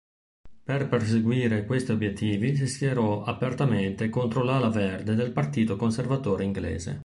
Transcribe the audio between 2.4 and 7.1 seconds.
si schierò apertamente contro l'"ala verde" del Partito Conservatore inglese.